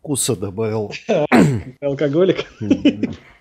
[0.00, 0.92] вкуса добавил.
[1.80, 2.46] Алкоголик.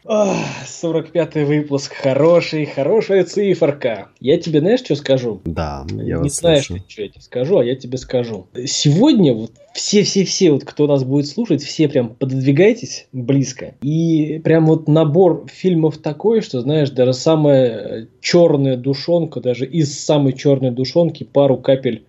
[0.05, 1.93] 45-й выпуск.
[1.93, 4.09] Хороший, хорошая циферка.
[4.19, 5.39] Я тебе, знаешь, что скажу?
[5.45, 6.83] Да, я Не знаешь, слышу.
[6.87, 8.47] что я тебе скажу, а я тебе скажу.
[8.65, 13.75] Сегодня вот все-все-все, вот кто нас будет слушать, все прям пододвигайтесь близко.
[13.81, 20.33] И прям вот набор фильмов такой, что, знаешь, даже самая черная душонка, даже из самой
[20.33, 22.08] черной душонки пару капель э,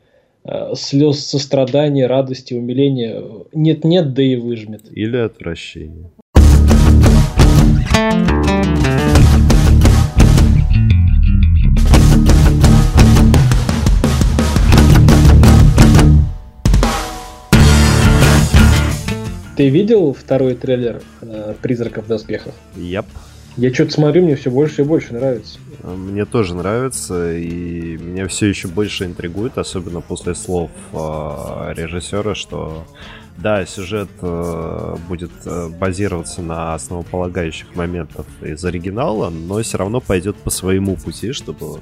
[0.75, 3.23] слез сострадания, радости, умиления
[3.53, 4.83] нет-нет, да и выжмет.
[4.93, 6.11] Или отвращения.
[19.61, 22.55] Ты видел второй трейлер э, «Призраков в доспехах»?
[22.77, 23.05] Yep.
[23.57, 25.59] Я что-то смотрю, мне все больше и больше нравится.
[25.83, 32.35] А, мне тоже нравится, и меня все еще больше интригует, особенно после слов э, режиссера,
[32.35, 32.87] что
[33.37, 40.37] да, сюжет э, будет э, базироваться на основополагающих моментах из оригинала, но все равно пойдет
[40.37, 41.81] по своему пути, чтобы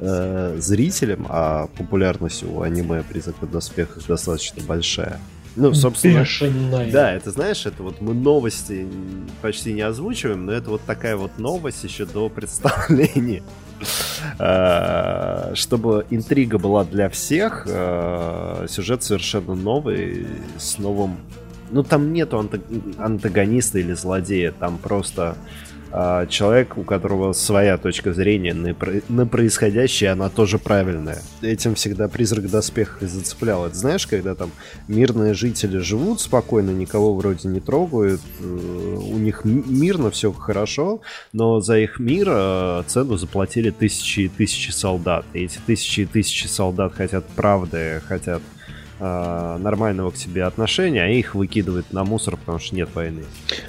[0.00, 5.20] э, зрителям, а популярность у аниме «Призрак в доспехах» достаточно большая,
[5.58, 6.90] ну, собственно, Бешеная.
[6.90, 8.86] да, это знаешь, это вот мы новости
[9.42, 13.42] почти не озвучиваем, но это вот такая вот новость еще до представления.
[14.40, 20.26] А, чтобы интрига была для всех, а, сюжет совершенно новый,
[20.58, 21.18] с новым...
[21.70, 22.44] Ну, там нету
[22.98, 25.36] антагониста или злодея, там просто
[25.90, 28.74] а, человек, у которого своя точка зрения на,
[29.08, 31.22] на происходящее, она тоже правильная.
[31.40, 33.66] Этим всегда призрак доспеха и зацеплял.
[33.66, 34.50] Это знаешь, когда там
[34.86, 41.00] мирные жители живут спокойно, никого вроде не трогают, э, у них мирно, все хорошо,
[41.32, 45.24] но за их мир э, цену заплатили тысячи и тысячи солдат.
[45.32, 48.42] И эти тысячи и тысячи солдат хотят правды, хотят
[48.98, 53.22] э, нормального к себе отношения, а их выкидывают на мусор, потому что нет войны.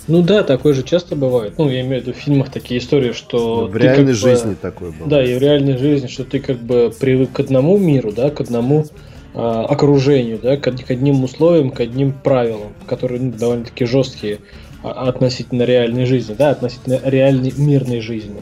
[0.07, 1.53] Ну да, такое же часто бывает.
[1.57, 3.61] Ну, я имею в виду в фильмах такие истории, что...
[3.61, 5.09] Ну, в реальной жизни бы, такое было.
[5.09, 8.41] Да, и в реальной жизни, что ты как бы привык к одному миру, да, к
[8.41, 8.85] одному
[9.33, 14.39] э, окружению, да, к, к одним условиям, к одним правилам, которые ну, довольно-таки жесткие
[14.81, 18.41] а, относительно реальной жизни, да, относительно реальной мирной жизни.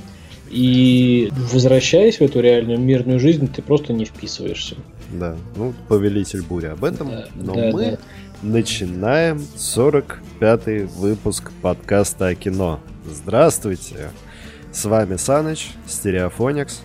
[0.49, 4.75] И возвращаясь в эту реальную мирную жизнь, ты просто не вписываешься.
[5.12, 7.09] Да, ну, повелитель бури об этом.
[7.09, 7.97] Да, но да, мы да.
[8.41, 12.79] начинаем 45-й выпуск подкаста о кино.
[13.06, 14.09] Здравствуйте!
[14.72, 16.81] С вами Саныч, Стереофоникс.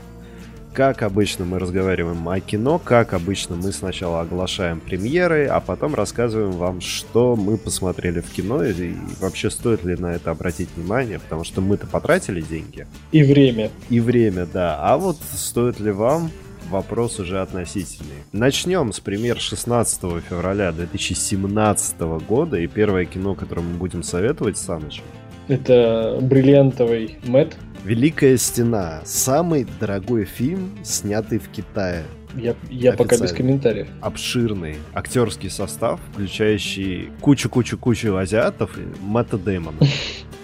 [0.72, 6.52] Как обычно мы разговариваем о кино, как обычно мы сначала оглашаем премьеры, а потом рассказываем
[6.52, 11.18] вам, что мы посмотрели в кино и, и вообще стоит ли на это обратить внимание,
[11.18, 12.86] потому что мы-то потратили деньги.
[13.10, 13.70] И время.
[13.90, 14.78] И время, да.
[14.80, 16.30] А вот стоит ли вам
[16.72, 18.24] вопрос уже относительный.
[18.32, 22.58] Начнем с премьер 16 февраля 2017 года.
[22.58, 25.02] И первое кино, которое мы будем советовать, Саныч.
[25.46, 27.56] Это «Бриллиантовый Мэтт».
[27.84, 29.02] «Великая стена».
[29.04, 32.04] Самый дорогой фильм, снятый в Китае.
[32.34, 33.88] Я, я пока без комментариев.
[34.00, 39.78] Обширный актерский состав, включающий кучу-кучу-кучу азиатов и Мэтта Дэймона.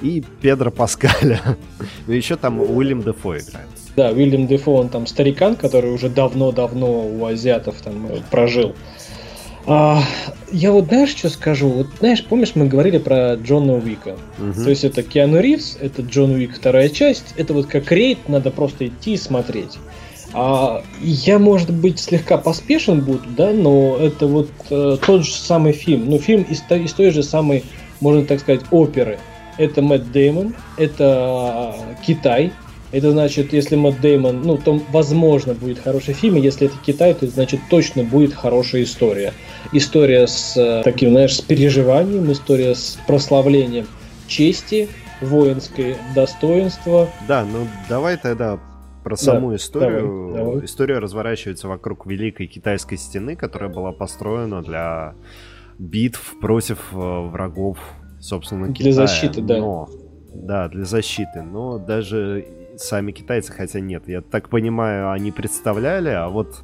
[0.01, 1.41] И Педро Паскаля.
[2.07, 3.69] Ну еще там Уильям Дефо играет.
[3.99, 8.77] Да, Уильям Дефо, он там старикан, который уже давно-давно у азиатов там э, прожил.
[9.67, 10.01] А,
[10.53, 11.69] я вот знаешь, что скажу?
[11.69, 14.17] Вот знаешь, помнишь, мы говорили про Джона Уика.
[14.39, 14.63] Угу.
[14.63, 17.35] То есть это Киану Ривз, это Джон Уик вторая часть.
[17.37, 19.79] Это вот как рейд, надо просто идти и смотреть.
[20.33, 25.73] А, я, может быть, слегка поспешен буду, да, но это вот э, тот же самый
[25.73, 26.09] фильм.
[26.09, 27.65] Ну, фильм из, из той же самой,
[27.99, 29.19] можно так сказать, оперы.
[29.57, 31.75] Это Мэтт Деймон, это
[32.07, 32.53] Китай,
[32.91, 37.15] это значит, если Мэтт Деймон, ну, то, возможно, будет хороший фильм, и если это Китай,
[37.15, 39.33] то, значит, точно будет хорошая история.
[39.73, 43.87] История с э, таким, знаешь, с переживанием, история с прославлением
[44.27, 44.89] чести,
[45.21, 47.09] воинское достоинство.
[47.27, 48.59] Да, ну, давай тогда
[49.05, 50.33] про саму да, историю.
[50.35, 50.65] Давай, давай.
[50.65, 55.15] История разворачивается вокруг Великой Китайской стены, которая была построена для
[55.79, 57.79] битв против э, врагов,
[58.21, 58.93] собственно, Китая.
[58.93, 59.59] Для защиты, да.
[59.59, 59.89] Но,
[60.35, 61.43] да, для защиты.
[61.43, 62.47] Но даже
[62.81, 66.63] сами китайцы, хотя нет, я так понимаю, они представляли, а вот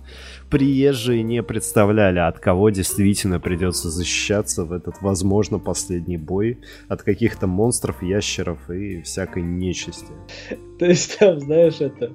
[0.50, 6.58] приезжие не представляли, от кого действительно придется защищаться в этот, возможно, последний бой,
[6.88, 10.12] от каких-то монстров, ящеров и всякой нечисти.
[10.78, 12.12] То есть там, знаешь, это...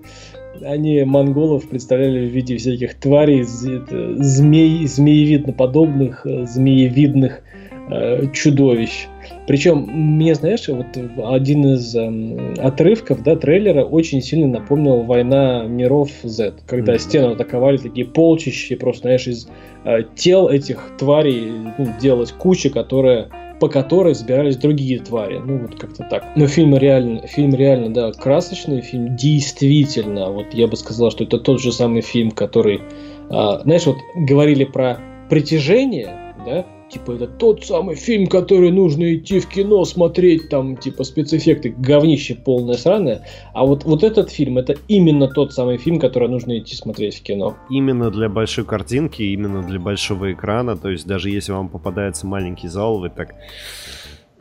[0.62, 7.42] Они монголов представляли в виде всяких тварей, змей, змеевидно подобных, э, змеевидных
[7.92, 9.08] э, чудовищ.
[9.48, 10.86] Причем, мне, знаешь, вот
[11.26, 17.00] один из э, отрывков, да, трейлера очень сильно напомнил «Война миров Z», когда mm-hmm.
[17.00, 19.48] стену атаковали такие полчища, просто, знаешь, из
[19.86, 25.40] э, тел этих тварей ну, делалась куча, которая по которой сбирались другие твари.
[25.44, 26.24] Ну, вот как-то так.
[26.36, 31.40] Но фильм реально, фильм реально, да, красочный, фильм действительно, вот я бы сказал, что это
[31.40, 32.82] тот же самый фильм, который,
[33.30, 35.00] а, знаешь, вот говорили про
[35.30, 41.04] притяжение, да, типа это тот самый фильм, который нужно идти в кино смотреть, там, типа
[41.04, 43.26] спецэффекты, говнище полное сраное.
[43.54, 47.24] А вот, вот этот фильм, это именно тот самый фильм, который нужно идти смотреть в
[47.24, 47.56] кино.
[47.70, 52.68] Именно для большой картинки, именно для большого экрана, то есть даже если вам попадается маленький
[52.68, 53.36] зал, вы так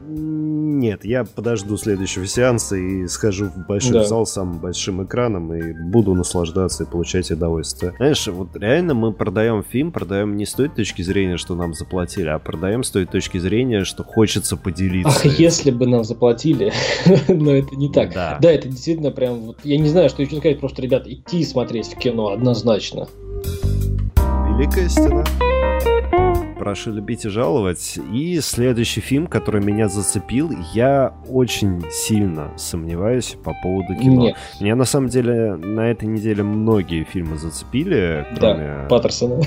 [0.00, 4.04] нет, я подожду следующего сеанса и схожу в большой да.
[4.04, 7.94] зал с самым большим экраном и буду наслаждаться и получать удовольствие.
[7.96, 12.28] Знаешь, вот реально мы продаем фильм, продаем не с той точки зрения, что нам заплатили,
[12.28, 15.20] а продаем с той точки зрения, что хочется поделиться.
[15.26, 16.72] Ах, если бы нам заплатили,
[17.28, 18.14] но это не так.
[18.14, 18.38] Да.
[18.40, 21.88] да, это действительно прям вот, я не знаю, что еще сказать, просто, ребят, идти смотреть
[21.88, 23.08] в кино однозначно.
[24.46, 25.24] Великая стена
[26.58, 27.99] прошу любить и жаловать.
[28.12, 34.22] И следующий фильм, который меня зацепил, я очень сильно сомневаюсь по поводу кино.
[34.22, 34.37] Нет.
[34.60, 38.64] Меня на самом деле на этой неделе многие фильмы зацепили, кроме...
[38.64, 39.43] Да, Паттерсона.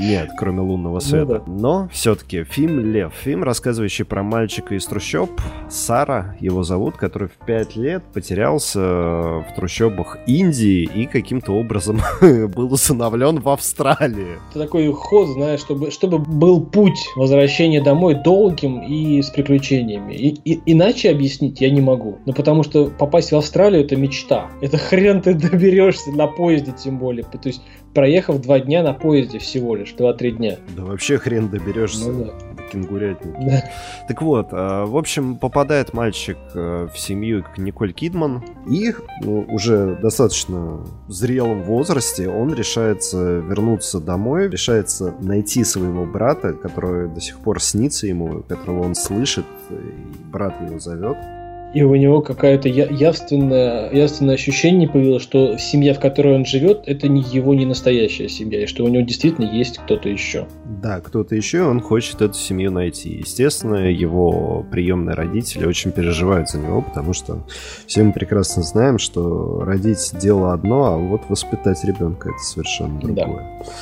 [0.00, 1.42] Нет, кроме лунного ну света.
[1.46, 1.62] Ну, да.
[1.62, 3.12] Но все-таки фильм Лев.
[3.22, 5.30] Фильм, рассказывающий про мальчика из трущоб.
[5.68, 12.72] Сара его зовут, который в пять лет потерялся в трущобах Индии и каким-то образом был
[12.72, 14.38] усыновлен в Австралии.
[14.50, 20.14] Это такой ход, знаешь, чтобы, чтобы был путь возвращения домой долгим и с приключениями.
[20.14, 22.18] И, и, иначе объяснить я не могу.
[22.24, 24.50] Ну, потому что попасть в Австралию это мечта.
[24.62, 27.24] Это хрен ты доберешься на поезде тем более.
[27.24, 27.60] То есть
[27.94, 30.56] проехав два дня на поезде всего лишь, два-три дня.
[30.76, 32.30] Да вообще хрен доберешься ну, да.
[32.72, 33.34] до.
[33.40, 33.64] Да.
[34.08, 39.44] Так вот, а, в общем, попадает мальчик э, в семью к Николь Кидман, и ну,
[39.48, 47.40] уже достаточно зрелом возрасте он решается вернуться домой, решается найти своего брата, который до сих
[47.40, 51.16] пор снится ему, которого он слышит, и брат его зовет
[51.72, 57.06] и у него какое-то явственное, явственное ощущение появилось, что семья, в которой он живет, это
[57.08, 60.48] не его не настоящая семья, и что у него действительно есть кто-то еще.
[60.64, 63.10] Да, кто-то еще, он хочет эту семью найти.
[63.10, 67.46] Естественно, его приемные родители очень переживают за него, потому что
[67.86, 73.60] все мы прекрасно знаем, что родить дело одно, а вот воспитать ребенка это совершенно другое.
[73.60, 73.72] Да.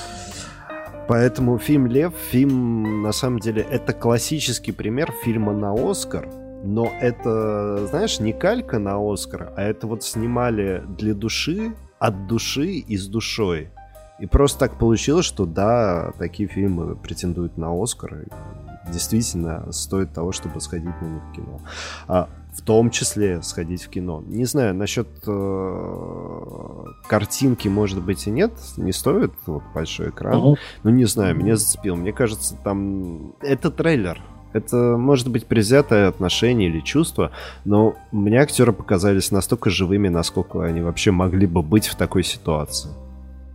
[1.08, 6.28] Поэтому фильм «Лев», фильм, на самом деле, это классический пример фильма на «Оскар»,
[6.62, 12.66] но это, знаешь, не калька на Оскар, а это вот снимали для души, от души
[12.66, 13.70] и с душой.
[14.18, 18.24] И просто так получилось, что да, такие фильмы претендуют на Оскар.
[18.92, 21.60] Действительно стоит того, чтобы сходить на них в кино.
[22.08, 24.24] А, в том числе сходить в кино.
[24.26, 28.52] Не знаю, насчет э, картинки, может быть, и нет.
[28.76, 30.34] Не стоит вот, большой экран.
[30.34, 30.56] Uh-huh.
[30.82, 31.94] Ну, не знаю, меня зацепил.
[31.94, 33.34] Мне кажется, там...
[33.40, 34.20] Это трейлер.
[34.52, 37.30] Это может быть презятое отношение или чувство,
[37.64, 42.90] но мне актеры показались настолько живыми, насколько они вообще могли бы быть в такой ситуации.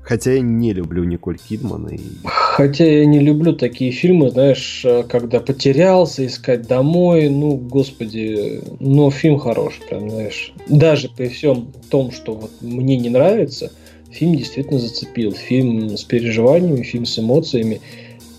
[0.03, 1.87] Хотя я не люблю Николь Кидман.
[1.87, 1.99] И...
[2.25, 7.29] Хотя я не люблю такие фильмы, знаешь, когда потерялся, искать домой.
[7.29, 10.51] Ну, господи, но фильм хорош, прям, знаешь.
[10.67, 13.71] Даже при всем том, что вот мне не нравится,
[14.11, 15.31] фильм действительно зацепил.
[15.31, 17.79] Фильм с переживаниями, фильм с эмоциями.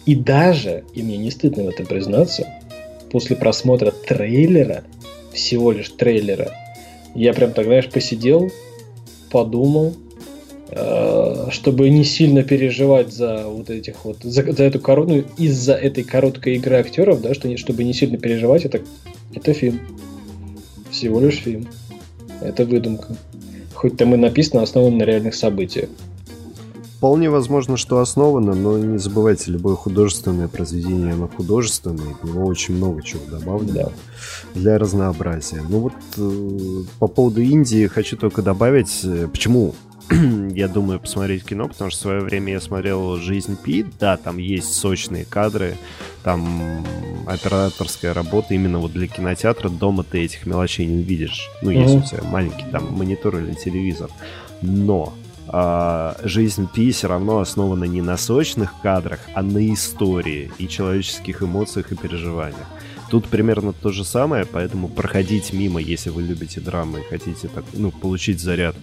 [0.07, 2.47] И даже, и мне не стыдно в этом признаться,
[3.11, 4.85] после просмотра трейлера,
[5.33, 6.53] всего лишь трейлера,
[7.15, 8.51] я прям так, знаешь, посидел,
[9.31, 9.95] подумал,
[10.69, 16.05] э, чтобы не сильно переживать за вот этих вот, за, за эту корону, из-за этой
[16.05, 18.81] короткой игры актеров, да, что чтобы не сильно переживать, это,
[19.33, 19.81] это фильм.
[20.91, 21.69] Всего лишь фильм.
[22.41, 23.17] Это выдумка.
[23.75, 25.89] Хоть там и написано, основан на реальных событиях.
[26.97, 32.77] Вполне возможно, что основано, но не забывайте, любое художественное произведение, оно художественное, в него очень
[32.77, 33.89] много чего добавлено да.
[34.55, 35.63] для разнообразия.
[35.69, 39.75] Ну вот э, по поводу Индии хочу только добавить, э, почему
[40.55, 44.39] я думаю посмотреть кино, потому что в свое время я смотрел «Жизнь Пи», да, там
[44.39, 45.77] есть сочные кадры,
[46.23, 46.85] там
[47.27, 51.49] операторская работа именно вот для кинотеатра, дома ты этих мелочей не увидишь.
[51.63, 51.83] Ну, mm-hmm.
[51.83, 54.11] если у тебя маленький там монитор или телевизор.
[54.63, 55.13] Но
[55.57, 61.45] а, жизнь Пи все равно основана не на сочных кадрах, а на истории и человеческих
[61.45, 62.67] эмоциях и переживаниях.
[63.09, 67.65] Тут примерно то же самое, поэтому проходить мимо, если вы любите драмы и хотите так,
[67.73, 68.75] ну, получить заряд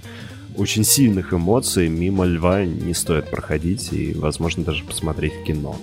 [0.55, 5.75] очень сильных эмоций, мимо льва не стоит проходить и, возможно, даже посмотреть кино.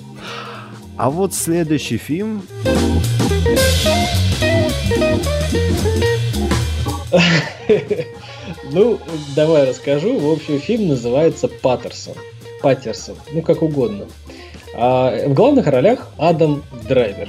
[0.97, 2.41] А вот следующий фильм...
[8.73, 8.99] Ну,
[9.35, 10.19] давай расскажу.
[10.19, 12.15] В общем, фильм называется «Паттерсон».
[12.63, 14.07] Паттерсон, ну как угодно.
[14.75, 17.29] А в главных ролях Адам Драйвер.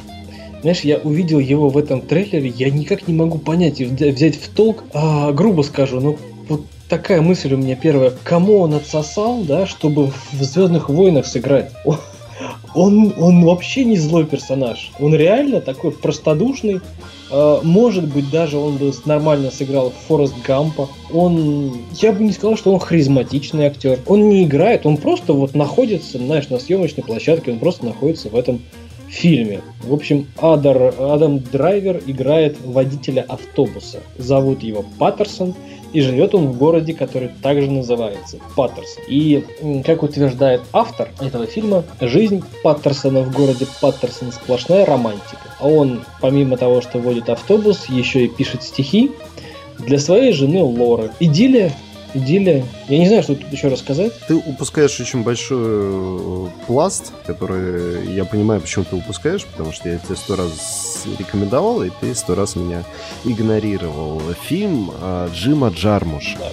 [0.62, 4.50] Знаешь, я увидел его в этом трейлере, я никак не могу понять и взять в
[4.50, 6.17] толк, а, грубо скажу, ну
[6.50, 11.72] вот такая мысль у меня первая, кому он отсосал, да, чтобы в Звездных войнах сыграть?
[12.74, 14.91] Он, он вообще не злой персонаж.
[15.00, 16.81] Он реально такой простодушный.
[17.31, 20.89] Э, может быть, даже он бы нормально сыграл Форест Гампа.
[21.12, 24.00] Он, я бы не сказал, что он харизматичный актер.
[24.05, 28.36] Он не играет, он просто вот находится, знаешь, на съемочной площадке, он просто находится в
[28.36, 28.62] этом
[29.10, 29.62] фильме.
[29.82, 34.00] В общем, Адар, Адам Драйвер играет водителя автобуса.
[34.18, 35.56] Зовут его Паттерсон.
[35.92, 39.04] И живет он в городе, который также называется Паттерсон.
[39.08, 39.44] И,
[39.84, 45.56] как утверждает автор этого фильма, жизнь Паттерсона в городе Паттерсон сплошная романтика.
[45.60, 49.10] А он, помимо того, что водит автобус, еще и пишет стихи
[49.80, 51.10] для своей жены Лоры.
[51.20, 51.74] Идиллия
[52.13, 52.66] идиллия.
[52.88, 54.13] Я не знаю, что тут еще рассказать.
[54.28, 59.98] Ты упускаешь очень большой э, пласт, который я понимаю, почему ты упускаешь, потому что я
[59.98, 62.84] тебе сто раз рекомендовал, и ты сто раз меня
[63.25, 64.22] игнорировал.
[64.44, 66.38] Фильм э, Джима Джармуша.
[66.39, 66.51] Да.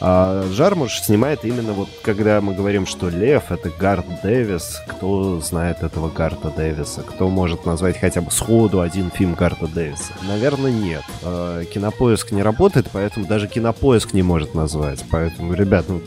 [0.00, 4.80] А Жармуш снимает именно вот, когда мы говорим, что Лев— это Гард Дэвис.
[4.86, 7.02] Кто знает этого Гарта Дэвиса?
[7.02, 10.12] Кто может назвать хотя бы сходу один фильм Гарта Дэвиса?
[10.28, 11.02] Наверное, нет.
[11.24, 15.04] А, кинопоиск не работает, поэтому даже Кинопоиск не может назвать.
[15.10, 16.00] Поэтому, ребят, ну,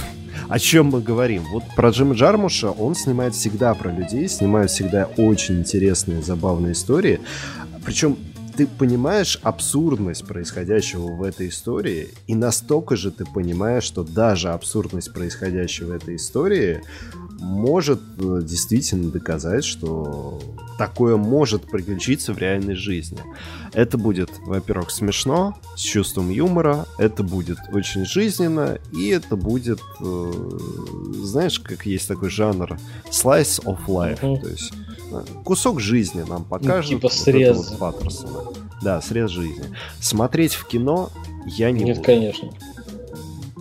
[0.48, 1.44] о чем мы говорим?
[1.50, 7.20] Вот про Джима Джармуша он снимает всегда про людей, снимает всегда очень интересные, забавные истории.
[7.86, 8.18] Причем
[8.60, 15.14] ты понимаешь абсурдность происходящего в этой истории, и настолько же ты понимаешь, что даже абсурдность
[15.14, 16.82] происходящего в этой истории
[17.38, 20.38] может э, действительно доказать, что
[20.76, 23.22] такое может приключиться в реальной жизни.
[23.72, 30.32] Это будет, во-первых, смешно, с чувством юмора, это будет очень жизненно, и это будет, э,
[31.14, 32.78] знаешь, как есть такой жанр
[33.10, 34.74] slice of life, то есть
[35.44, 36.90] кусок жизни нам покажет.
[36.92, 37.70] Ну, типа срез.
[37.70, 38.40] Вот Паттерсона.
[38.82, 39.64] Да, срез жизни.
[40.00, 41.10] Смотреть в кино
[41.46, 42.06] я не Нет, буду.
[42.06, 42.50] конечно.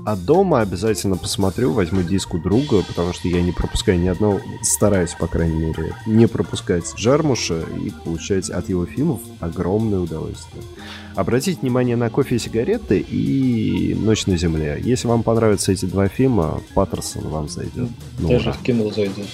[0.05, 4.39] А дома обязательно посмотрю, возьму диск у друга, потому что я не пропускаю ни одного,
[4.63, 10.63] стараюсь, по крайней мере, не пропускать Джармуша и получать от его фильмов огромное удовольствие.
[11.15, 14.79] Обратите внимание на «Кофе и сигареты» и «Ночь на земле».
[14.83, 17.89] Если вам понравятся эти два фильма, Паттерсон вам зайдет.
[18.19, 19.25] Ну, даже в кино зайдет.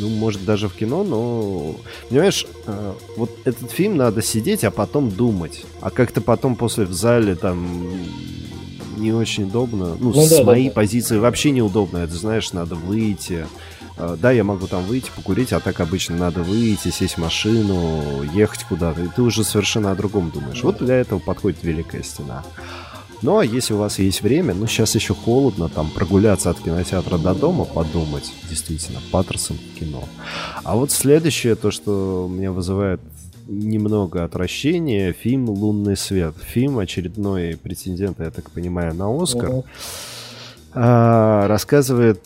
[0.00, 1.76] Ну, может, даже в кино, но...
[2.08, 5.64] Понимаешь, э, вот этот фильм надо сидеть, а потом думать.
[5.80, 7.66] А как-то потом после в зале там
[8.96, 9.96] не очень удобно.
[9.98, 11.98] Ну, ну с да, моей да, позиции вообще неудобно.
[11.98, 13.46] Это, знаешь, надо выйти.
[13.96, 18.22] А, да, я могу там выйти, покурить, а так обычно надо выйти, сесть в машину,
[18.34, 19.02] ехать куда-то.
[19.02, 20.62] И ты уже совершенно о другом думаешь.
[20.62, 22.42] Вот для этого подходит Великая Стена.
[23.22, 27.18] Ну, а если у вас есть время, ну, сейчас еще холодно, там, прогуляться от кинотеатра
[27.18, 30.08] до дома, подумать, действительно, Паттерсон кино.
[30.64, 33.00] А вот следующее, то, что меня вызывает
[33.52, 35.12] немного отвращения.
[35.12, 36.34] Фильм «Лунный свет».
[36.42, 39.64] Фильм очередной претендент, я так понимаю, на Оскар.
[40.74, 42.22] А, рассказывает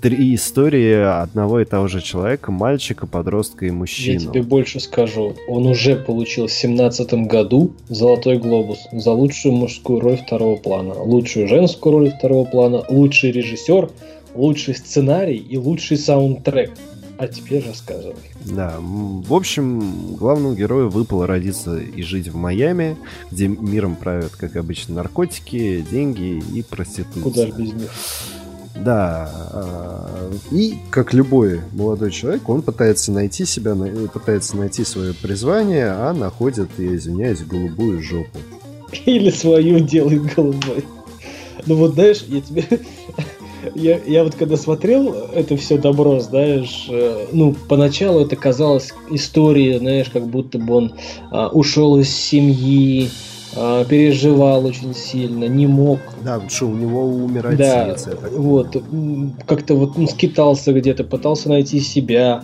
[0.00, 4.20] три истории одного и того же человека, мальчика, подростка и мужчину.
[4.20, 5.34] Я тебе больше скажу.
[5.48, 11.48] Он уже получил в 2017 году «Золотой глобус» за лучшую мужскую роль второго плана, лучшую
[11.48, 13.90] женскую роль второго плана, лучший режиссер,
[14.36, 16.70] лучший сценарий и лучший саундтрек.
[17.18, 18.14] А теперь рассказывай.
[18.44, 22.96] Да, в общем, главному герою выпало родиться и жить в Майами,
[23.32, 27.22] где миром правят, как обычно, наркотики, деньги и проституция.
[27.22, 27.90] Куда же без них?
[28.76, 33.74] Да, а, и как любой молодой человек, он пытается найти себя,
[34.12, 38.38] пытается найти свое призвание, а находит, я извиняюсь, голубую жопу.
[39.06, 40.84] Или свою делает голубой.
[41.66, 42.64] Ну вот знаешь, я тебе
[43.74, 49.78] я, я вот когда смотрел это все добро, знаешь, э, ну, поначалу это казалось историей,
[49.78, 50.92] знаешь, как будто бы он
[51.30, 53.10] а, ушел из семьи,
[53.56, 55.98] а, переживал очень сильно, не мог.
[56.22, 58.08] Да, что у него умер да, отец.
[58.32, 58.82] Вот,
[59.46, 62.42] как-то вот он скитался где-то, пытался найти себя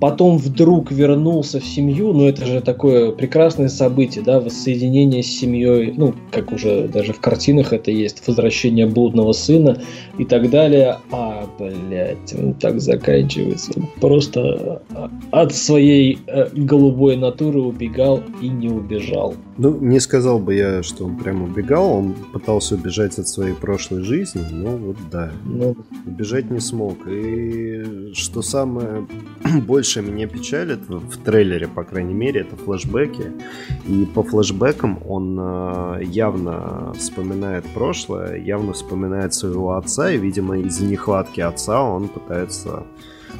[0.00, 5.92] потом вдруг вернулся в семью, ну это же такое прекрасное событие, да, воссоединение с семьей,
[5.96, 9.80] ну, как уже даже в картинах это есть, возвращение блудного сына
[10.18, 10.98] и так далее.
[11.12, 13.72] А, блядь, он так заканчивается.
[14.00, 19.34] Просто а, от своей э, голубой натуры убегал и не убежал.
[19.62, 24.02] Ну, не сказал бы я, что он прям убегал, он пытался убежать от своей прошлой
[24.02, 25.76] жизни, но вот да, ну,
[26.06, 27.06] убежать не смог.
[27.06, 29.06] И что самое
[29.66, 33.32] больше меня печалит в трейлере, по крайней мере, это флэшбэки.
[33.86, 40.86] И по флэшбэкам он э, явно вспоминает прошлое, явно вспоминает своего отца, и, видимо, из-за
[40.86, 42.84] нехватки отца он пытается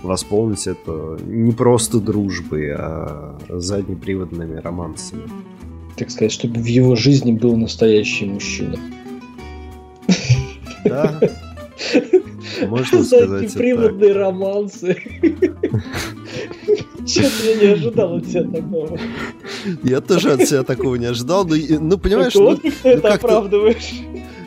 [0.03, 5.23] восполнить это не просто дружбой, а заднеприводными романсами.
[6.01, 8.79] Так сказать, чтобы в его жизни был настоящий мужчина.
[10.83, 11.21] Да,
[12.67, 14.97] можно сказать приводные романсы.
[17.07, 18.99] Честно, я не ожидал от тебя такого.
[19.83, 21.45] Я тоже от себя такого не ожидал.
[21.47, 22.35] Ну, ну понимаешь...
[22.35, 24.01] Ну, ты это оправдываешь.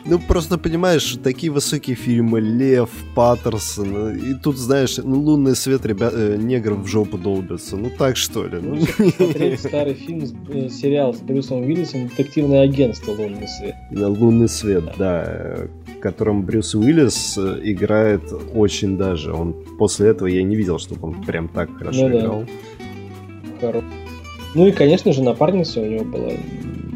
[0.06, 6.12] Ну, просто понимаешь, такие высокие фильмы, Лев, Паттерсон, и тут, знаешь, ну, лунный свет ребят,
[6.14, 7.78] э, негров в жопу долбятся.
[7.78, 8.58] Ну, так что ли?
[8.60, 8.80] Ну,
[9.16, 13.74] смотреть старый фильм, э, сериал с Брюсом Уиллисом «Детективное агентство Лунный свет».
[13.90, 19.32] Лунный свет, да, в котором Брюс Уиллис э, играет очень даже.
[19.32, 22.44] Он после этого я не видел, чтобы он прям так хорошо ну, играл.
[23.60, 23.66] Да.
[23.66, 23.82] Хоро...
[24.54, 26.30] Ну и, конечно же, напарница у него была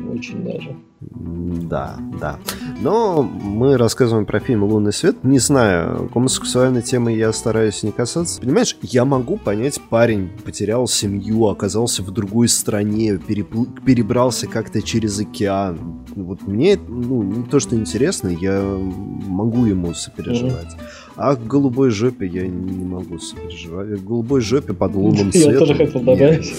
[0.09, 0.77] очень даже.
[1.01, 2.39] Да, да.
[2.81, 5.23] Но мы рассказываем про фильм «Лунный свет».
[5.23, 8.41] Не знаю, гомосексуальной темы я стараюсь не касаться.
[8.41, 13.65] Понимаешь, я могу понять, парень потерял семью, оказался в другой стране, перепл...
[13.65, 16.05] перебрался как-то через океан.
[16.17, 20.75] Вот мне, ну, не то, что интересно, я могу ему сопереживать.
[20.75, 21.13] Mm-hmm.
[21.17, 24.01] А к голубой жопе я не могу сопереживать.
[24.01, 25.53] К голубой жопе под лунным светом.
[25.53, 26.55] Я тоже хотел добавить.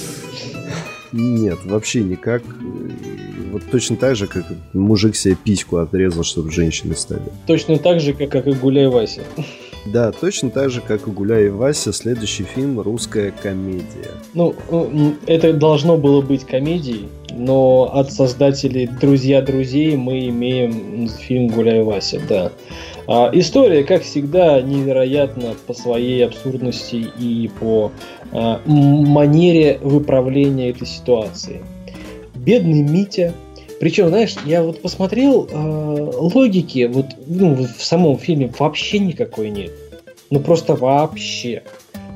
[1.12, 2.44] Нет, вообще никак.
[3.52, 7.24] Вот точно так же, как мужик себе письку отрезал, чтобы женщины стали.
[7.48, 9.22] Точно так же, как, как и Гуляй Вася.
[9.86, 14.12] Да, точно так же, как и Гуляй и Вася, следующий фильм «Русская комедия».
[14.34, 14.54] Ну,
[15.26, 22.22] это должно было быть комедией, но от создателей «Друзья друзей» мы имеем фильм «Гуляй Вася»,
[22.28, 22.52] да.
[23.08, 27.92] А, история, как всегда, невероятна по своей абсурдности и по
[28.32, 31.62] манере выправления этой ситуации.
[32.36, 33.34] Бедный Митя,
[33.80, 39.72] причем, знаешь, я вот посмотрел, э, логики вот ну, в самом фильме вообще никакой нет.
[40.30, 41.64] Ну просто вообще.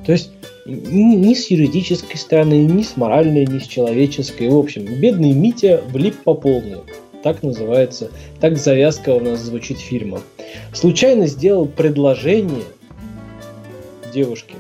[0.06, 0.32] То есть
[0.66, 4.50] ни с юридической стороны, ни с моральной, ни с человеческой.
[4.50, 6.80] В общем, бедный Митя влип по полной.
[7.22, 10.22] Так называется, так завязка у нас звучит фильма.
[10.74, 12.66] Случайно сделал предложение
[14.14, 14.56] девушке,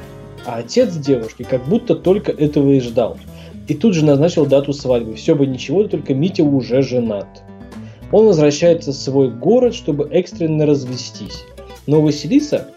[0.46, 3.18] а отец девушки как будто только этого и ждал.
[3.68, 5.16] И тут же назначил дату свадьбы.
[5.16, 7.44] Все бы ничего, только Митя уже женат.
[8.12, 11.44] Он возвращается в свой город, чтобы экстренно развестись.
[11.88, 12.70] Но Василиса,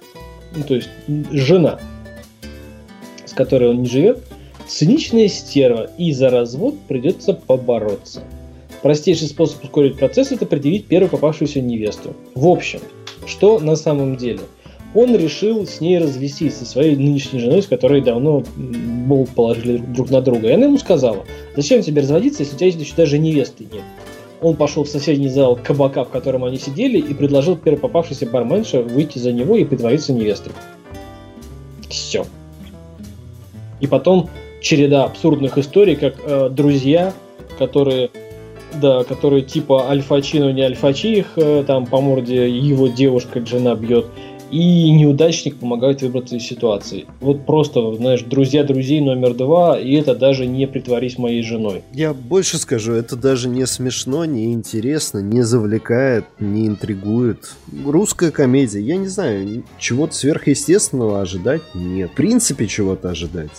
[0.54, 0.88] ну, то есть
[1.32, 1.78] жена,
[3.24, 4.22] с которой он не живет,
[4.66, 8.22] циничная стерва, и за развод придется побороться–
[8.86, 12.14] Простейший способ ускорить процесс– это определить первую попавшуюся невесту.
[12.36, 12.78] В общем,
[13.26, 14.38] что на самом деле?
[14.96, 20.08] Он решил с ней развестись, со своей нынешней женой, с которой давно болт положили друг
[20.08, 20.48] на друга.
[20.48, 23.82] И она ему сказала, зачем тебе разводиться, если у тебя еще даже невесты нет.
[24.40, 28.80] Он пошел в соседний зал кабака, в котором они сидели, и предложил первой попавшейся барменше
[28.80, 30.54] выйти за него и притвориться невестой.
[31.90, 32.24] Все.
[33.80, 34.30] И потом
[34.62, 37.12] череда абсурдных историй, как э, друзья,
[37.58, 38.10] которые
[38.80, 44.06] да, который типа альфачино не альфачих, э, там по морде его девушка, жена бьет,
[44.50, 47.06] и неудачник помогает выбраться из ситуации.
[47.20, 51.82] Вот просто, знаешь, друзья друзей номер два, и это даже не притворись моей женой.
[51.92, 57.54] Я больше скажу, это даже не смешно, не интересно, не завлекает, не интригует.
[57.84, 62.10] Русская комедия, я не знаю, чего-то сверхъестественного ожидать нет.
[62.10, 63.50] В принципе, чего-то ожидать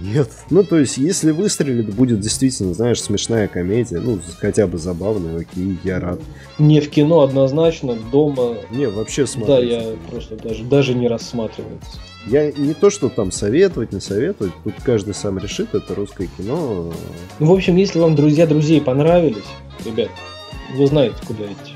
[0.00, 0.30] нет.
[0.50, 3.98] Ну, то есть, если выстрелит, будет действительно, знаешь, смешная комедия.
[3.98, 6.20] Ну, хотя бы забавная, окей, я рад.
[6.58, 8.56] Не в кино однозначно, дома.
[8.70, 9.70] Не, вообще смотреть.
[9.70, 11.98] Да, я просто даже, даже не рассматривается.
[12.26, 14.52] Я не то, что там советовать, не советовать.
[14.64, 16.92] Тут каждый сам решит, это русское кино.
[17.38, 19.44] Ну, в общем, если вам друзья друзей понравились,
[19.84, 20.10] ребят,
[20.74, 21.74] вы знаете, куда идти.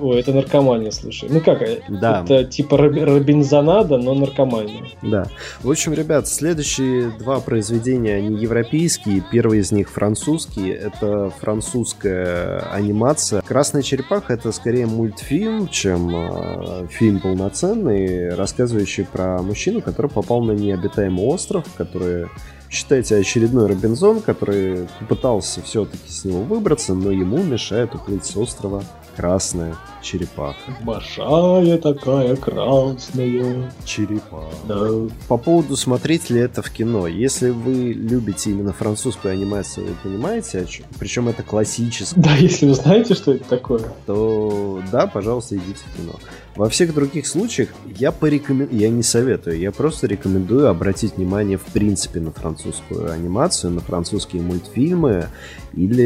[0.00, 1.28] Ой, это наркомания, слушай.
[1.30, 2.22] Ну как, э, да.
[2.24, 4.84] это типа Робинзонада, но наркомания.
[5.02, 5.26] Да.
[5.62, 9.22] В общем, ребят, следующие два произведения, они европейские.
[9.30, 10.70] Первый из них французский.
[10.70, 13.42] Это французская анимация.
[13.42, 20.52] «Красная черепаха»— это скорее мультфильм, чем э, фильм полноценный, рассказывающий про мужчину, который попал на
[20.52, 22.26] необитаемый остров, который
[22.70, 28.84] считайте, очередной Робинзон, который попытался все-таки с него выбраться, но ему мешает уплыть с острова
[29.20, 30.76] красная черепаха.
[30.82, 34.54] Большая такая красная черепаха.
[34.66, 35.08] Да.
[35.28, 37.06] По поводу смотреть ли это в кино.
[37.06, 40.86] Если вы любите именно французскую анимацию, вы понимаете, о чем?
[40.98, 42.22] Причем это классическое.
[42.22, 43.82] Да, если вы знаете, что это такое.
[44.06, 46.14] То да, пожалуйста, идите в кино.
[46.56, 51.64] Во всех других случаях я порекомендую, я не советую, я просто рекомендую обратить внимание в
[51.64, 55.28] принципе на французскую анимацию, на французские мультфильмы
[55.72, 56.04] или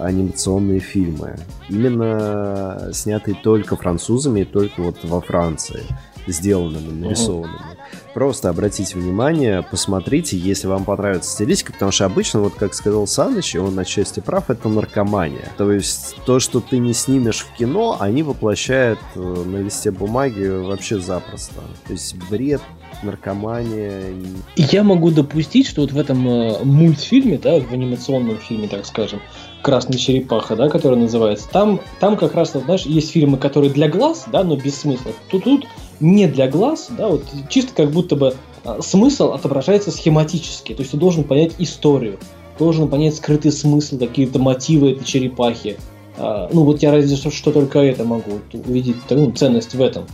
[0.00, 1.36] анимационные фильмы.
[1.68, 5.82] Именно снятые только французами и только вот во Франции
[6.26, 7.72] сделанными, нарисованными.
[8.14, 13.54] Просто обратите внимание, посмотрите, если вам понравится стилистика, потому что обычно, вот как сказал Саныч,
[13.54, 15.50] и он отчасти прав, это наркомания.
[15.56, 20.46] То есть то, что ты не снимешь в кино, они воплощают э, на листе бумаги
[20.46, 21.60] вообще запросто.
[21.86, 22.60] То есть бред,
[23.02, 24.14] наркомания.
[24.56, 29.20] Я могу допустить, что вот в этом э, мультфильме, да, в анимационном фильме, так скажем,
[29.62, 34.24] Красная черепаха, да, который называется, там, там как раз, знаешь, есть фильмы, которые для глаз,
[34.30, 35.12] да, но без смысла.
[35.30, 35.66] Тут, тут
[36.00, 40.74] не для глаз, да, вот чисто как будто бы а, смысл отображается схематически.
[40.74, 42.18] То есть ты должен понять историю,
[42.58, 45.78] должен понять скрытый смысл, какие-то мотивы этой черепахи.
[46.16, 50.06] А, ну вот я разве что, что только это могу увидеть, ну, ценность в этом.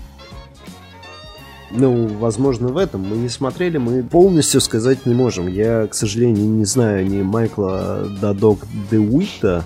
[1.70, 5.48] Ну, возможно, в этом мы не смотрели, мы полностью сказать не можем.
[5.48, 9.64] Я, к сожалению, не знаю ни Майкла Дадок Деуита,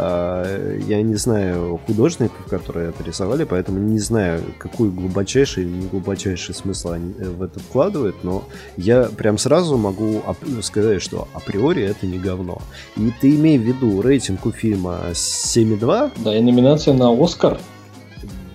[0.00, 5.86] а, я не знаю художников, которые это рисовали, поэтому не знаю, какой глубочайший или не
[5.86, 8.44] глубочайший смысл они э, в это вкладывают, но
[8.76, 10.22] я прям сразу могу
[10.62, 12.62] сказать, что априори это не говно.
[12.96, 16.12] И ты имей в виду рейтинг у фильма 7,2.
[16.18, 17.58] Да, и номинация на Оскар.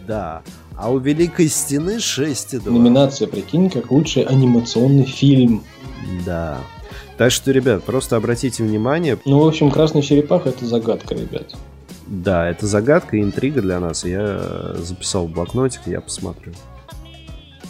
[0.08, 0.44] Да.
[0.78, 2.70] А у Великой Стены 6,2.
[2.70, 5.64] Номинация, прикинь, как лучший анимационный фильм.
[6.26, 6.58] Да.
[7.18, 9.18] Так что, ребят, просто обратите внимание.
[9.26, 11.56] Ну, в общем, Красная Черепаха это загадка, ребят.
[12.08, 14.04] Да, это загадка и интрига для нас.
[14.04, 16.54] Я записал в блокнотик, я посмотрю.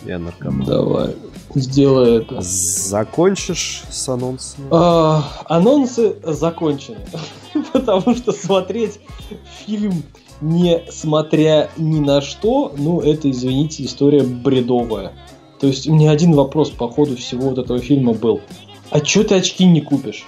[0.05, 0.65] Я наркоман.
[0.65, 1.15] Давай,
[1.55, 2.41] сделай это.
[2.41, 4.67] Закончишь с анонсами?
[4.71, 6.97] А, анонсы закончены.
[7.73, 8.99] Потому что смотреть
[9.65, 10.03] фильм
[10.43, 15.13] не смотря ни на что, ну, это, извините, история бредовая.
[15.59, 18.41] То есть у меня один вопрос по ходу всего вот этого фильма был–
[18.93, 20.23] а чё ты очки не купишь?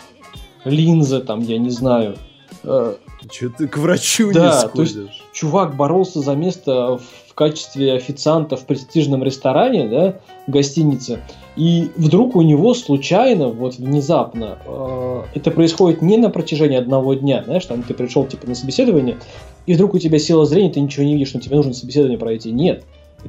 [0.64, 2.18] Линзы там, я не знаю.
[2.64, 2.96] Э,
[3.30, 4.92] чё ты к врачу да, не сходишь?
[4.94, 10.16] То есть, чувак боролся за место в качестве официанта в престижном ресторане, да,
[10.48, 11.20] гостинице,
[11.56, 17.44] и вдруг у него случайно, вот внезапно, э, это происходит не на протяжении одного дня,
[17.46, 19.18] знаешь, там ты пришел типа на собеседование,
[19.66, 22.52] и вдруг у тебя сила зрения, ты ничего не видишь, но тебе нужно собеседование пройти.
[22.52, 22.84] Нет.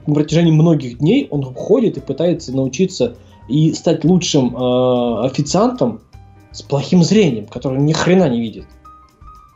[0.06, 3.16] на протяжении многих дней он ходит и пытается научиться
[3.48, 6.00] и стать лучшим э, официантом
[6.52, 8.64] с плохим зрением, который ни хрена не видит.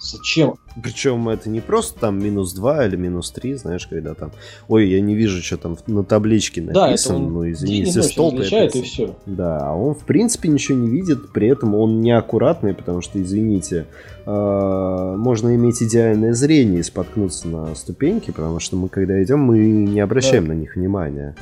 [0.01, 0.55] Зачем?
[0.83, 4.33] Причем это не просто там минус 2 или минус 3, знаешь, когда там,
[4.69, 8.79] ой, я не вижу, что там на табличке написано, да, ну извините, столб это...
[8.79, 9.15] и все.
[9.27, 13.87] Да, а он в принципе ничего не видит, при этом он неаккуратный, потому что, извините,
[14.25, 19.59] э, можно иметь идеальное зрение и споткнуться на ступеньки, потому что мы когда идем, мы
[19.59, 20.55] не обращаем да.
[20.55, 21.37] на них внимания.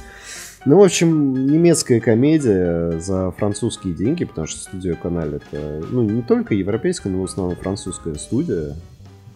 [0.69, 6.21] Ну, в общем, немецкая комедия за французские деньги, потому что студия Каналь это, ну, не
[6.21, 8.77] только европейская, но в основном французская студия,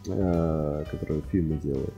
[0.06, 1.94] э, которая фильмы делает.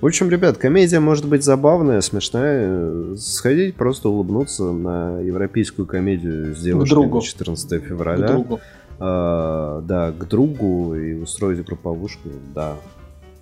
[0.00, 3.14] В общем, ребят, комедия может быть забавная, смешная.
[3.14, 8.26] Сходить, просто улыбнуться на европейскую комедию с девушкой на 14 февраля.
[8.26, 8.60] К другу.
[8.98, 12.74] А, да, к другу и устроить групповушку, да.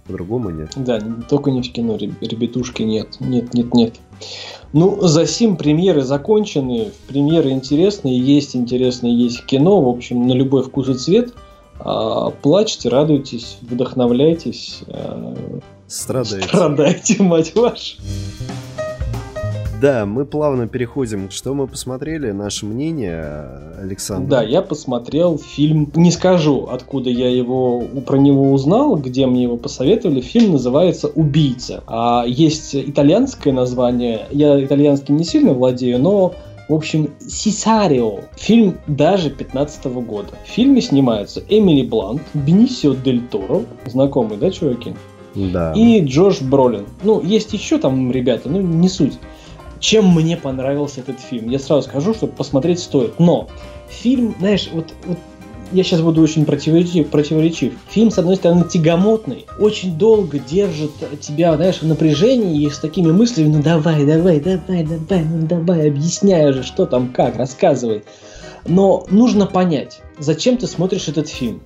[0.07, 0.73] По-другому нет.
[0.77, 3.21] Да, только не в кино, ребятушки нет.
[3.21, 3.95] Нет, нет, нет.
[4.73, 10.63] Ну, за сим премьеры закончены, премьеры интересные, есть интересные, есть кино, в общем, на любой
[10.65, 11.35] вкус и цвет.
[11.79, 14.81] А, плачьте, радуйтесь, вдохновляйтесь.
[14.89, 15.37] А,
[15.87, 16.49] страдайте.
[16.49, 17.97] Страдайте, мать вашу.
[19.83, 21.29] Да, мы плавно переходим.
[21.29, 22.31] Что мы посмотрели?
[22.31, 23.49] Наше мнение,
[23.81, 24.31] Александр?
[24.31, 25.91] Да, я посмотрел фильм.
[25.97, 30.21] Не скажу, откуда я его про него узнал, где мне его посоветовали.
[30.21, 31.83] Фильм называется «Убийца».
[31.89, 34.29] А есть итальянское название.
[34.31, 36.33] Я итальянским не сильно владею, но
[36.69, 38.21] в общем, Сисарио.
[38.37, 40.29] Фильм даже 15 -го года.
[40.45, 43.63] В фильме снимаются Эмили Блант, Бенисио Дель Торо.
[43.87, 44.95] Знакомые, да, чуваки?
[45.35, 45.73] Да.
[45.75, 46.87] И Джош Бролин.
[47.03, 49.19] Ну, есть еще там ребята, ну, не суть
[49.83, 51.51] чем мне понравился этот фильм.
[51.51, 53.19] Я сразу скажу, что посмотреть стоит.
[53.19, 53.49] Но
[53.91, 55.19] фильм, знаешь, вот, вот
[55.73, 57.73] я сейчас буду очень противоречив, противоречив.
[57.91, 63.11] Фильм, с одной стороны, тягомотный, очень долго держит тебя, знаешь, в напряжении и с такими
[63.11, 68.05] мыслями, ну давай, давай, давай, давай, ну давай, объясняй же, что там, как, рассказывай.
[68.65, 71.63] Но нужно понять, зачем ты смотришь этот фильм.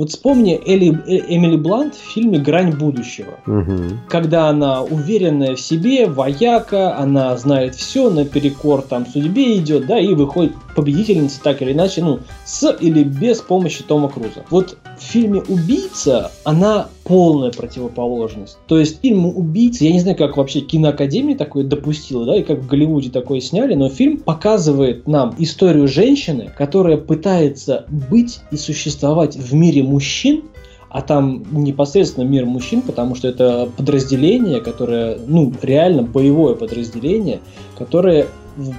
[0.00, 3.34] Вот вспомни Эли, э, Эмили Блант в фильме «Грань будущего».
[3.46, 3.98] Угу.
[4.08, 10.14] Когда она уверенная в себе, вояка, она знает все, наперекор там судьбе идет, да, и
[10.14, 14.44] выходит победительница так или иначе, ну, с или без помощи Тома Круза.
[14.50, 18.58] Вот в фильме «Убийца» она полная противоположность.
[18.66, 22.60] То есть фильм «Убийца», я не знаю, как вообще киноакадемия такое допустила, да, и как
[22.60, 29.36] в Голливуде такое сняли, но фильм показывает нам историю женщины, которая пытается быть и существовать
[29.36, 30.44] в мире мужчин,
[30.90, 37.40] а там непосредственно мир мужчин, потому что это подразделение, которое, ну, реально боевое подразделение,
[37.78, 38.26] которое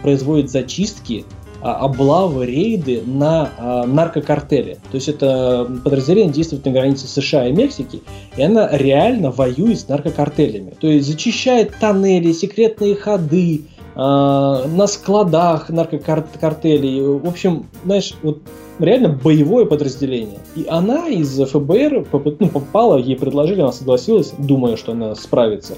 [0.04, 1.26] производит зачистки
[1.62, 4.76] облавы, рейды на а, наркокартели.
[4.92, 8.02] То есть это подразделение действует на границе США и Мексики,
[8.36, 10.74] и она реально воюет с наркокартелями.
[10.80, 17.02] То есть зачищает тоннели, секретные ходы, а, на складах наркокартелей.
[17.02, 18.40] В общем, знаешь, вот
[18.80, 20.40] реально боевое подразделение.
[20.56, 22.08] И она из ФБР
[22.40, 25.76] ну, попала, ей предложили, она согласилась, думая, что она справится.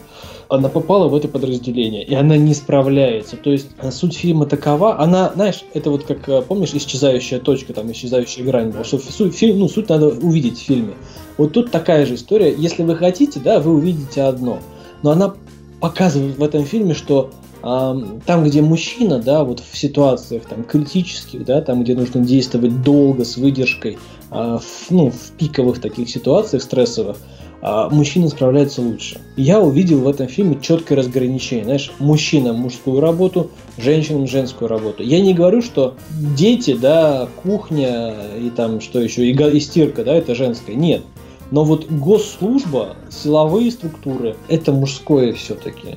[0.50, 3.38] Она попала в это подразделение, и она не справляется.
[3.38, 7.74] То есть э, суть фильма такова, она, знаешь, это вот как, э, помнишь, исчезающая точка,
[7.74, 10.94] там, исчезающая грань, что суть, фильм, ну, суть надо увидеть в фильме.
[11.38, 12.54] Вот тут такая же история.
[12.54, 14.60] Если вы хотите, да, вы увидите одно.
[15.02, 15.34] Но она
[15.80, 17.32] показывает в этом фильме, что
[17.64, 23.24] там, где мужчина, да, вот в ситуациях там критических, да, там, где нужно действовать долго,
[23.24, 23.98] с выдержкой,
[24.30, 27.18] а, в, ну, в пиковых таких ситуациях стрессовых,
[27.62, 29.22] а, мужчина справляется лучше.
[29.38, 31.64] Я увидел в этом фильме четкое разграничение.
[31.64, 35.02] Знаешь, мужчина мужскую работу, женщина женскую работу.
[35.02, 35.96] Я не говорю, что
[36.36, 40.76] дети, да, кухня и там что еще, и, и стирка, да, это женское.
[40.76, 41.04] Нет.
[41.52, 45.96] Но вот госслужба, силовые структуры, это мужское все-таки.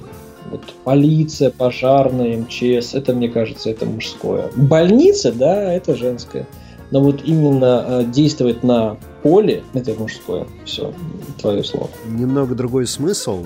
[0.51, 4.51] Вот полиция, пожарная, МЧС, это, мне кажется, это мужское.
[4.57, 6.47] Больница, да, это женское.
[6.91, 10.47] Но вот именно э, действовать на поле, это мужское.
[10.65, 10.93] Все,
[11.41, 11.91] твое слово.
[12.07, 13.45] Немного другой смысл.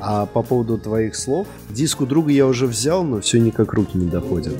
[0.00, 3.98] А по поводу твоих слов, диск у друга я уже взял, но все никак руки
[3.98, 4.54] не доходят.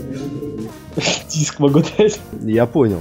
[1.30, 2.20] Диск могу дать.
[2.42, 3.00] Я понял.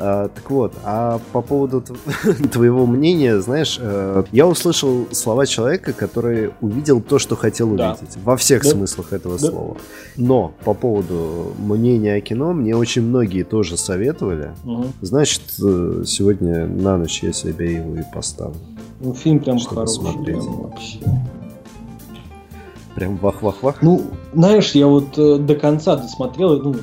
[0.00, 1.82] А, так вот, а по поводу
[2.52, 8.14] твоего мнения, знаешь, э, я услышал слова человека, который увидел то, что хотел увидеть.
[8.14, 8.20] Да.
[8.24, 8.70] Во всех да.
[8.70, 9.48] смыслах этого да.
[9.48, 9.76] слова.
[10.16, 14.52] Но по поводу мнения о кино мне очень многие тоже советовали.
[14.64, 14.86] Угу.
[15.02, 18.56] Значит, э, сегодня на ночь я себе его и поставлю.
[19.00, 20.24] Ну, фильм прям хороший.
[20.24, 20.98] Прям вообще.
[22.94, 23.82] Прям вах-вах-вах?
[23.82, 26.74] Ну, знаешь, я вот э, до конца досмотрел, ну,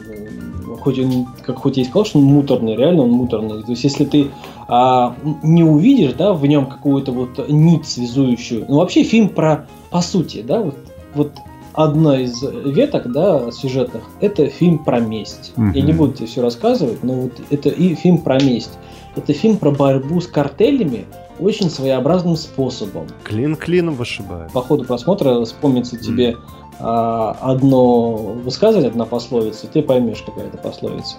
[0.81, 3.63] хоть он, как хоть я и сказал, что он муторный, реально он муторный.
[3.63, 4.27] То есть, если ты
[4.67, 10.01] а, не увидишь, да, в нем какую-то вот нить связующую, ну, вообще фильм про, по
[10.01, 10.77] сути, да, вот,
[11.13, 11.31] вот
[11.75, 15.53] одна из веток, да, сюжетных, это фильм про месть.
[15.55, 15.71] Mm-hmm.
[15.73, 18.71] Я не буду тебе все рассказывать, но вот это и фильм про месть.
[19.15, 21.05] Это фильм про борьбу с картелями
[21.39, 23.07] очень своеобразным способом.
[23.23, 24.51] Клин клином вышибает.
[24.51, 25.99] По ходу просмотра вспомнится mm.
[25.99, 26.37] тебе
[26.79, 31.15] а, одно высказывание, одна пословица, и ты поймешь, какая это пословица.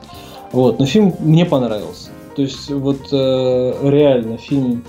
[0.52, 2.10] Вот, но фильм мне понравился.
[2.34, 4.84] То есть вот э, реально фильм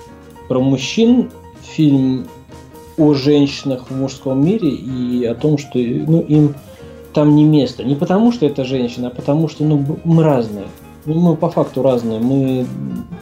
[0.48, 1.30] про мужчин,
[1.62, 2.28] фильм
[2.98, 6.54] о женщинах в мужском мире и о том, что ну, им
[7.14, 7.84] там не место.
[7.84, 10.66] Не потому, что это женщина, а потому, что ну, мы разные.
[11.06, 12.20] Ну, мы по факту разные.
[12.20, 12.66] Мы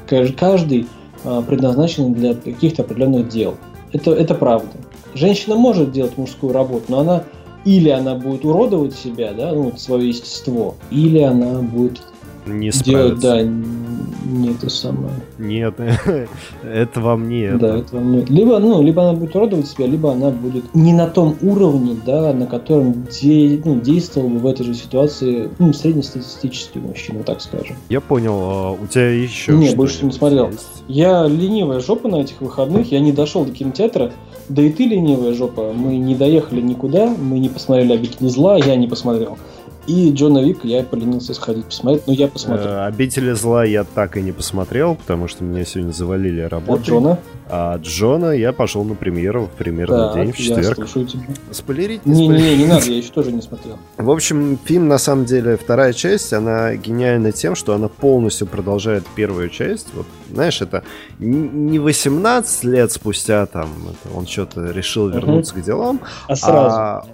[0.08, 0.86] каждый
[1.24, 3.54] а, предназначен для каких-то определенных дел.
[3.92, 4.72] Это, это правда.
[5.14, 7.24] Женщина может делать мужскую работу, но она
[7.64, 12.00] или она будет уродовать себя, да, ну, свое естество, или она будет
[12.46, 15.12] не делать, да, не это самое.
[15.38, 15.74] Нет,
[16.62, 17.58] это вам не это.
[17.58, 20.92] Да, это вам не Либо, ну, либо она будет уродовать себя, либо она будет не
[20.92, 25.72] на том уровне, да, на котором де, ну, действовал бы в этой же ситуации ну,
[25.72, 27.76] среднестатистический мужчина, так скажем.
[27.88, 30.50] Я понял, а у тебя еще Не, больше не смотрел.
[30.50, 30.82] Есть?
[30.88, 34.12] Я ленивая жопа на этих выходных, я не дошел до кинотеатра,
[34.48, 35.72] да и ты ленивая жопа.
[35.72, 39.38] Мы не доехали никуда, мы не посмотрели «Обитель зла», я не посмотрел.
[39.86, 42.68] И Джона Вик я поленился сходить посмотреть, но я посмотрел.
[42.68, 46.82] Э, Обители зла я так и не посмотрел, потому что меня сегодня завалили работу.
[46.82, 47.18] А Джона?
[47.48, 50.78] А Джона я пошел на премьеру в премьерный да, день, в четверг.
[50.78, 51.22] Я слушаю тебя.
[51.52, 52.04] Спойлерить?
[52.04, 53.78] Не, не, не, не надо, я еще тоже не смотрел.
[53.96, 59.04] В общем, фильм, на самом деле, вторая часть, она гениальна тем, что она полностью продолжает
[59.14, 59.88] первую часть.
[59.94, 60.82] Вот, знаешь, это
[61.20, 63.68] не 18 лет спустя, там,
[64.14, 67.08] он что-то решил вернуться к делам, а сразу.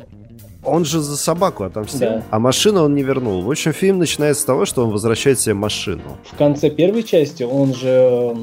[0.64, 2.22] Он же за собаку отомстил, да.
[2.30, 3.42] а машину он не вернул.
[3.42, 6.02] В общем, фильм начинается с того, что он возвращает себе машину.
[6.24, 8.36] В конце первой части он же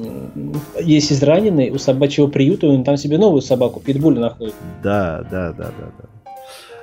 [0.82, 4.54] есть израненный у собачьего приюта, он там себе новую собаку, питбуля находит.
[4.84, 6.32] Да, да, да, да, да.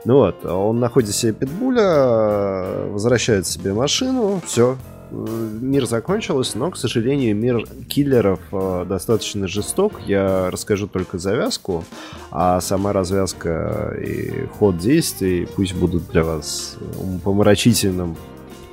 [0.06, 4.76] Ну вот, он находит себе питбуля, возвращает себе машину, все,
[5.10, 10.00] мир закончился, но, к сожалению, мир киллеров э, достаточно жесток.
[10.06, 11.84] Я расскажу только завязку,
[12.30, 16.76] а сама развязка и ход действий пусть будут для вас
[17.24, 18.16] помрачительным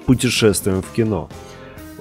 [0.06, 1.30] путешествием в кино.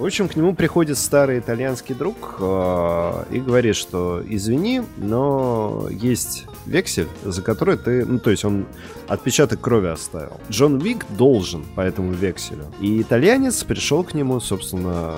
[0.03, 6.43] В общем, к нему приходит старый итальянский друг э, и говорит, что извини, но есть
[6.65, 8.05] вексель, за который ты...
[8.05, 8.65] Ну, то есть он
[9.07, 10.41] отпечаток крови оставил.
[10.49, 12.65] Джон Вик должен по этому векселю.
[12.81, 15.15] И итальянец пришел к нему, собственно,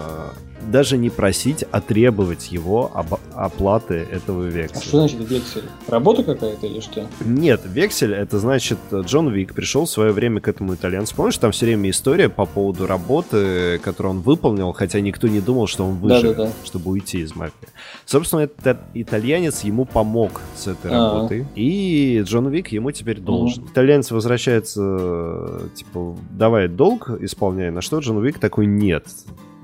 [0.71, 4.80] даже не просить, а требовать его об оплаты этого векселя.
[4.80, 5.63] А что значит вексель?
[5.88, 7.08] Работа какая-то или что?
[7.25, 11.15] Нет, вексель это значит Джон Вик пришел в свое время к этому итальянцу.
[11.15, 15.67] Помнишь, там все время история по поводу работы, которую он выполнил, хотя никто не думал,
[15.67, 16.65] что он выживет, да, да, да.
[16.65, 17.54] чтобы уйти из мафии.
[18.06, 21.15] Собственно, этот итальянец ему помог с этой А-а-а.
[21.15, 23.63] работой, и Джон Вик ему теперь должен.
[23.63, 23.71] Угу.
[23.71, 29.06] Итальянец возвращается, типа, давай долг исполняй, на что Джон Вик такой, нет,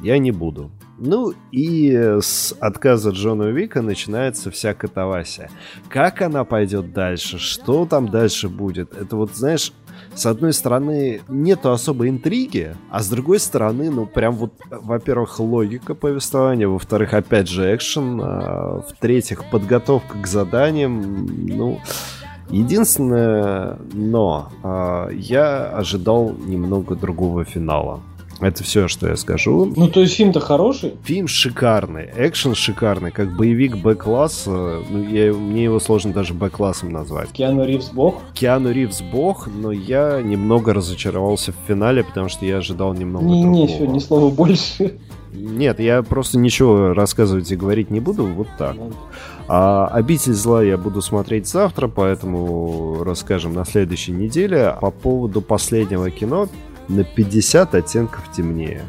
[0.04, 0.72] я не буду.
[1.04, 5.50] Ну и с отказа Джона Уика начинается вся катавасия.
[5.90, 7.40] Как она пойдет дальше?
[7.40, 8.96] Что там дальше будет?
[8.96, 9.74] Это вот, знаешь,
[10.14, 15.96] с одной стороны, нету особой интриги, а с другой стороны, ну, прям вот, во-первых, логика
[15.96, 21.80] повествования, во-вторых, опять же, экшен, а, в-третьих, подготовка к заданиям, ну...
[22.50, 28.02] Единственное, но э, я ожидал немного другого финала.
[28.42, 29.72] Это все, что я скажу.
[29.76, 30.94] Ну, то есть фильм-то хороший?
[31.04, 34.80] Фильм шикарный, экшен шикарный, как боевик Б-класса.
[34.90, 37.32] Ну, я, мне его сложно даже Б-классом назвать.
[37.32, 38.16] Киану Ривз бог?
[38.34, 43.44] Киану Ривз бог, но я немного разочаровался в финале, потому что я ожидал немного не,
[43.44, 43.62] другого.
[43.62, 44.98] Не, все, ни слова больше.
[45.34, 48.76] Нет, я просто ничего рассказывать и говорить не буду, вот так.
[49.48, 54.76] А «Обитель зла» я буду смотреть завтра, поэтому расскажем на следующей неделе.
[54.82, 56.48] По поводу последнего кино,
[56.92, 58.84] на 50 оттенков темнее.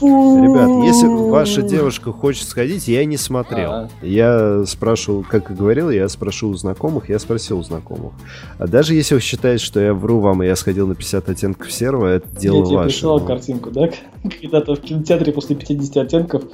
[0.00, 3.70] Ребят, если ваша девушка хочет сходить, я не смотрел.
[3.70, 3.88] А-а.
[4.00, 8.12] Я спрашивал, как и говорил, я спрошу у знакомых, я спросил у знакомых.
[8.58, 11.72] А даже если вы считаете, что я вру вам, и я сходил на 50 оттенков
[11.72, 12.72] серого, это дело ваше.
[12.72, 13.90] Я тебе присылал картинку, да?
[14.40, 16.44] Когда-то в кинотеатре после 50 оттенков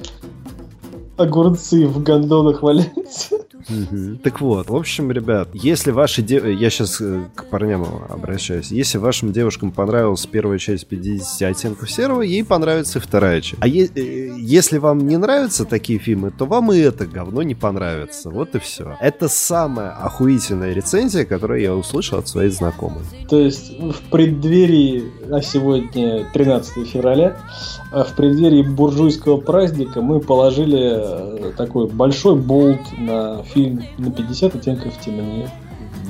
[1.17, 3.37] огурцы в гондонах валяются.
[4.23, 6.45] Так вот, в общем, ребят, если ваши дев...
[6.45, 12.21] я сейчас э, к парням обращаюсь, если вашим девушкам понравилась первая часть 50 оттенков серого,
[12.21, 13.61] ей понравится и вторая часть.
[13.61, 13.89] А е...
[13.95, 18.29] Э, если вам не нравятся такие фильмы, то вам и это говно не понравится.
[18.29, 18.97] Вот и все.
[19.01, 23.01] Это самая охуительная рецензия, которую я услышал от своей знакомой.
[23.29, 27.37] То есть в преддверии, а сегодня 13 февраля,
[27.91, 34.55] а в преддверии буржуйского праздника мы положили э, такой большой болт на фильм на 50
[34.55, 35.49] оттенков темнее.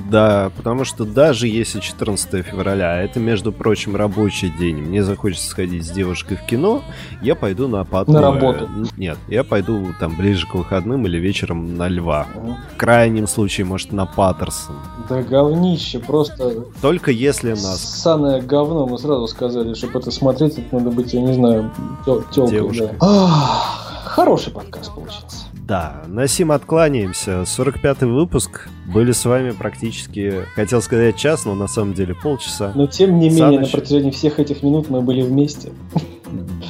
[0.09, 5.49] Да, потому что даже если 14 февраля, а это, между прочим, рабочий день, мне захочется
[5.49, 6.83] сходить с девушкой в кино,
[7.21, 8.21] я пойду на потное.
[8.21, 8.69] На работу?
[8.97, 12.27] Нет, я пойду там ближе к выходным или вечером на Льва.
[12.35, 12.55] Угу.
[12.75, 14.75] В крайнем случае, может, на Паттерсон.
[15.09, 16.65] Да говнище, просто...
[16.81, 17.79] Только если нас...
[17.79, 21.71] Саное говно, мы сразу сказали, чтобы это смотреть, это надо быть, я не знаю,
[22.05, 22.89] тёлкой.
[22.99, 23.84] Да.
[24.15, 25.45] Хороший подкаст получился.
[25.67, 27.41] Да, на сим откланяемся.
[27.41, 28.69] 45-й выпуск.
[28.85, 32.71] Были с вами практически, хотел сказать час, но на самом деле полчаса.
[32.75, 35.73] Но тем не менее, на протяжении всех этих минут мы были вместе.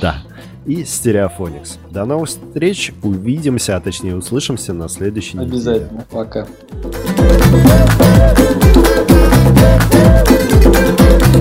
[0.02, 0.24] Да.
[0.66, 1.78] И Стереофоникс.
[1.92, 2.94] До новых встреч.
[3.04, 5.52] Увидимся, а точнее услышимся на следующей неделе.
[5.52, 6.06] Обязательно.
[6.10, 6.48] Пока.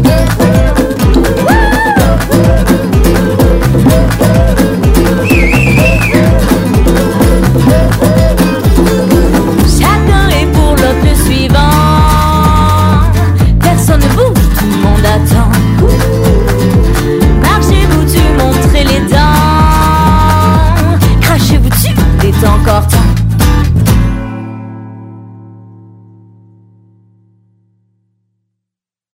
[0.05, 0.93] Yeah.